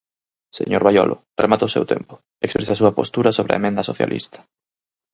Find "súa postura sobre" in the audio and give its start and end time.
2.81-3.51